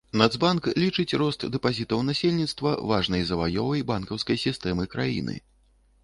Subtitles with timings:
[0.19, 5.37] Нацбанк лічыць рост дэпазітаў насельніцтва важнай заваёвай банкаўскай сістэмы краіны.